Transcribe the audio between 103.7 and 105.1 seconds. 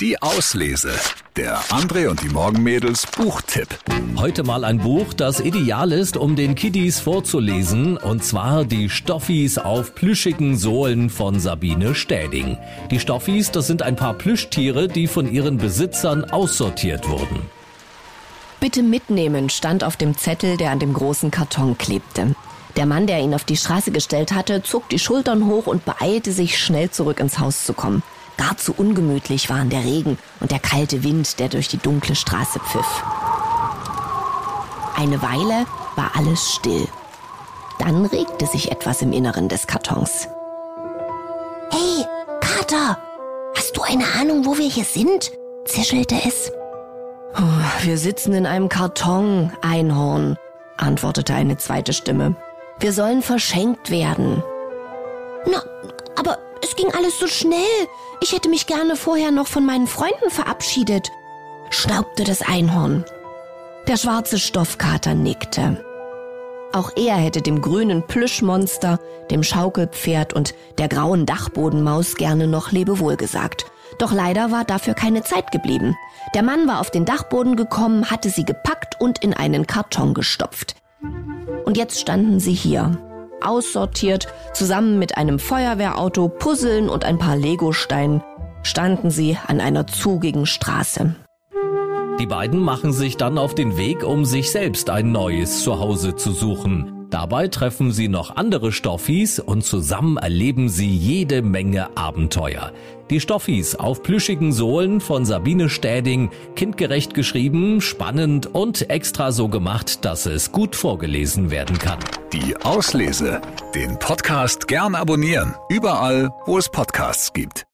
auf plüschigen Sohlen